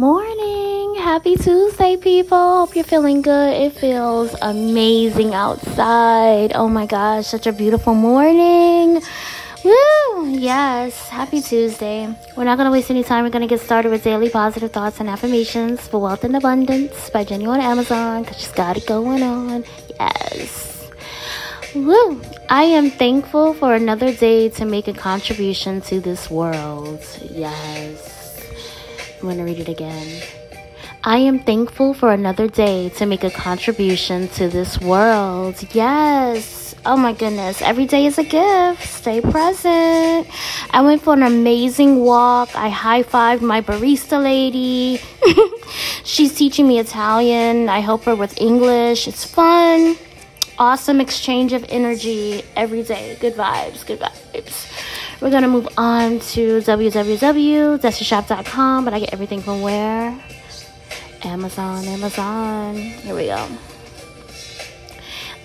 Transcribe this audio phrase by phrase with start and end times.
[0.00, 0.94] Morning.
[0.94, 2.38] Happy Tuesday, people.
[2.38, 3.52] Hope you're feeling good.
[3.52, 6.52] It feels amazing outside.
[6.54, 9.02] Oh my gosh, such a beautiful morning.
[9.62, 10.26] Woo!
[10.30, 12.08] Yes, happy Tuesday.
[12.34, 13.24] We're not going to waste any time.
[13.24, 17.10] We're going to get started with daily positive thoughts and affirmations for wealth and abundance
[17.10, 19.66] by Jenny on Amazon because she's got it going on.
[20.00, 20.88] Yes.
[21.74, 22.22] Woo!
[22.48, 27.04] I am thankful for another day to make a contribution to this world.
[27.30, 28.19] Yes.
[29.20, 30.22] I'm going to read it again.
[31.04, 35.62] I am thankful for another day to make a contribution to this world.
[35.74, 36.74] Yes.
[36.86, 37.60] Oh my goodness.
[37.60, 38.82] Every day is a gift.
[38.82, 40.26] Stay present.
[40.70, 42.48] I went for an amazing walk.
[42.54, 45.02] I high fived my barista lady.
[46.04, 47.68] She's teaching me Italian.
[47.68, 49.06] I help her with English.
[49.06, 49.96] It's fun.
[50.58, 53.18] Awesome exchange of energy every day.
[53.20, 53.86] Good vibes.
[53.86, 54.66] Good vibes.
[55.20, 60.18] We're gonna move on to www.destishop.com, but I get everything from where?
[61.22, 62.76] Amazon, Amazon.
[62.76, 63.46] Here we go.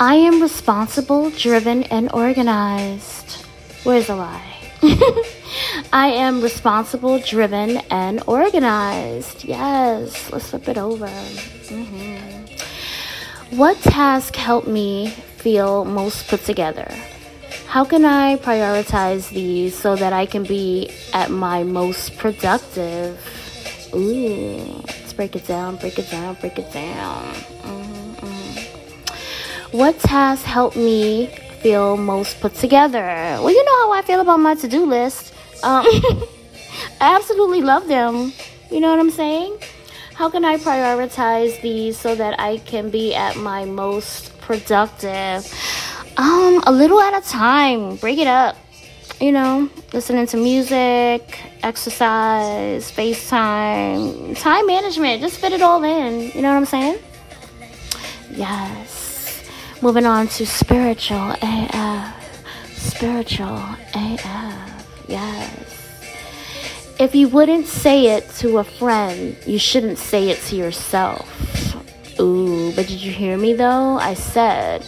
[0.00, 3.44] I am responsible, driven, and organized.
[3.84, 4.56] Where's the lie?
[5.92, 9.44] I am responsible, driven, and organized.
[9.44, 11.06] Yes, let's flip it over.
[11.06, 12.46] Mm-hmm.
[13.56, 16.92] What task helped me feel most put together?
[17.70, 23.14] How can I prioritize these so that I can be at my most productive?
[23.94, 27.32] Ooh, let's break it down, break it down, break it down.
[27.62, 28.58] Mm-hmm.
[29.78, 31.28] What tasks help me
[31.62, 33.06] feel most put together?
[33.38, 35.32] Well, you know how I feel about my to do list.
[35.62, 35.86] Um,
[37.00, 38.32] I absolutely love them.
[38.72, 39.56] You know what I'm saying?
[40.14, 45.46] How can I prioritize these so that I can be at my most productive?
[46.16, 47.96] Um, a little at a time.
[47.96, 48.56] Break it up.
[49.20, 55.20] You know, listening to music, exercise, FaceTime, time management.
[55.20, 56.30] Just fit it all in.
[56.30, 56.98] You know what I'm saying?
[58.30, 59.44] Yes.
[59.82, 62.14] Moving on to spiritual AF.
[62.74, 63.58] Spiritual
[63.94, 65.04] AF.
[65.06, 65.70] Yes.
[66.98, 71.26] If you wouldn't say it to a friend, you shouldn't say it to yourself.
[72.20, 73.96] Ooh, but did you hear me though?
[73.96, 74.84] I said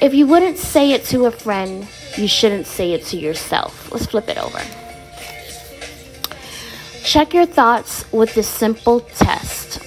[0.00, 3.90] if you wouldn't say it to a friend, you shouldn't say it to yourself.
[3.92, 4.60] Let's flip it over.
[7.02, 9.82] Check your thoughts with this simple test.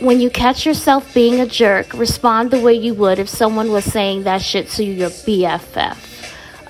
[0.00, 3.84] When you catch yourself being a jerk, respond the way you would if someone was
[3.84, 5.98] saying that shit to your BFF.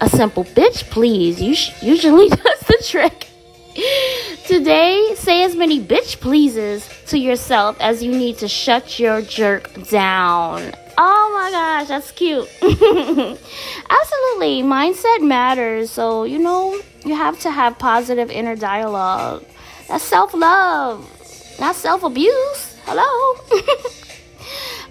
[0.01, 3.29] A simple bitch, please, You usually does the trick.
[4.51, 9.73] Today, say as many bitch pleases to yourself as you need to shut your jerk
[9.89, 10.73] down.
[10.99, 12.49] Oh my gosh, that's cute.
[12.61, 13.39] Absolutely.
[14.65, 15.93] Mindset matters.
[15.93, 19.45] So, you know, you have to have positive inner dialogue.
[19.87, 21.09] That's self love,
[21.61, 22.77] not self abuse.
[22.87, 23.41] Hello.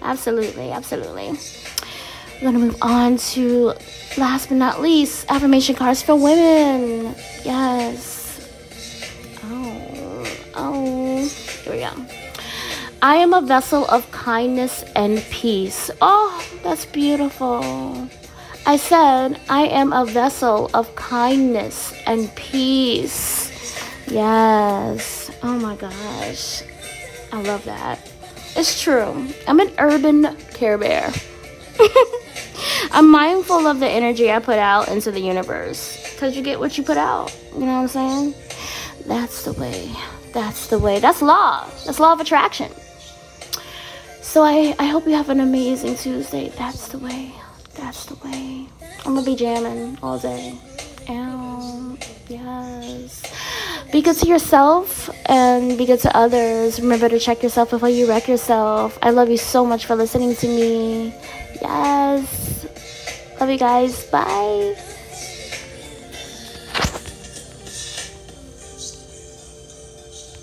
[0.00, 1.38] absolutely, absolutely.
[2.40, 3.74] We're to move on to
[4.16, 7.14] last but not least affirmation cards for women.
[7.44, 7.69] Yes.
[13.02, 15.90] I am a vessel of kindness and peace.
[16.02, 18.08] Oh, that's beautiful.
[18.66, 23.50] I said, I am a vessel of kindness and peace.
[24.06, 25.30] Yes.
[25.42, 26.62] Oh my gosh.
[27.32, 28.12] I love that.
[28.54, 29.28] It's true.
[29.48, 31.10] I'm an urban care bear.
[32.92, 36.12] I'm mindful of the energy I put out into the universe.
[36.12, 37.34] Because you get what you put out.
[37.54, 38.34] You know what I'm saying?
[39.06, 39.90] That's the way.
[40.32, 41.00] That's the way.
[41.00, 41.66] That's law.
[41.86, 42.70] That's law of attraction.
[44.30, 46.50] So I, I hope you have an amazing Tuesday.
[46.50, 47.32] That's the way.
[47.74, 48.64] That's the way.
[49.04, 50.56] I'm gonna be jamming all day.
[51.08, 51.98] And
[52.28, 53.24] yes.
[53.90, 56.78] Be good to yourself and be good to others.
[56.78, 58.96] Remember to check yourself before you wreck yourself.
[59.02, 61.12] I love you so much for listening to me.
[61.60, 62.66] Yes.
[63.40, 64.04] Love you guys.
[64.12, 64.76] Bye.